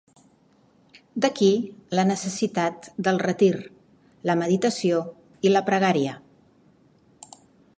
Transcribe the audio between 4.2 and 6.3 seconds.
la meditació i la pregària.